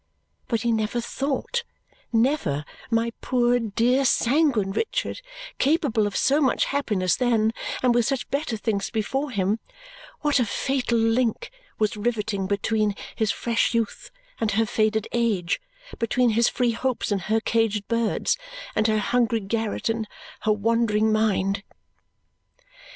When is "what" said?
10.21-10.39